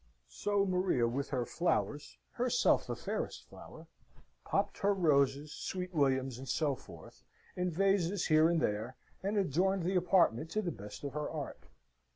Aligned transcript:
So 0.31 0.65
Maria 0.65 1.07
with 1.07 1.29
her 1.29 1.45
flowers 1.45 2.17
(herself 2.31 2.87
the 2.87 2.95
fairest 2.95 3.47
flower), 3.47 3.85
popped 4.43 4.79
her 4.79 4.95
roses, 4.95 5.53
sweet 5.53 5.93
williams, 5.93 6.39
and 6.39 6.49
so 6.49 6.73
forth, 6.73 7.23
in 7.55 7.69
vases 7.69 8.25
here 8.25 8.49
and 8.49 8.59
there, 8.59 8.95
and 9.21 9.37
adorned 9.37 9.83
the 9.83 9.95
apartment 9.95 10.49
to 10.53 10.61
the 10.63 10.71
best 10.71 11.03
of 11.03 11.13
her 11.13 11.29
art. 11.29 11.65